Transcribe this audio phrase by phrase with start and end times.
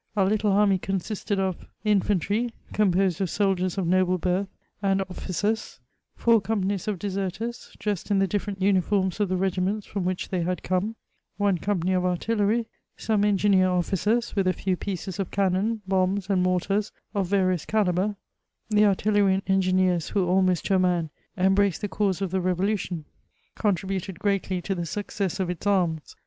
[0.17, 4.47] Our little army consisted of— infiemtry, composed of soldiers of noble birth
[4.81, 5.79] and officers;
[6.15, 10.41] four companies of deserters, dressed in the different uniforms of the regiments from which they
[10.41, 10.95] had come;
[11.37, 12.65] one company of artillery;
[12.97, 18.15] some engineer officers, with a few pieces of cannon, bombs and mortars of various caKbre
[18.71, 23.05] (the artillery and engineers, who, almost to a man, embraced the cause of the revolution,
[23.53, 26.15] contributed greatly to the success of its arms).